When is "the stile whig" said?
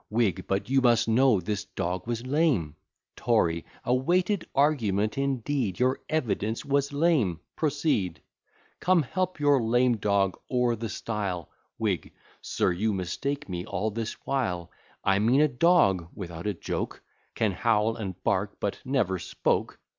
10.75-12.11